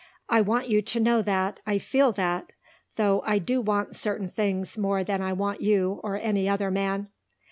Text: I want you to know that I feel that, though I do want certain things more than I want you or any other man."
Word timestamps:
I 0.29 0.41
want 0.41 0.67
you 0.67 0.81
to 0.81 0.99
know 0.99 1.21
that 1.21 1.59
I 1.67 1.77
feel 1.77 2.11
that, 2.13 2.53
though 2.95 3.21
I 3.23 3.37
do 3.37 3.61
want 3.61 3.95
certain 3.95 4.31
things 4.31 4.75
more 4.75 5.03
than 5.03 5.21
I 5.21 5.31
want 5.31 5.61
you 5.61 5.99
or 6.03 6.15
any 6.15 6.49
other 6.49 6.71
man." 6.71 7.09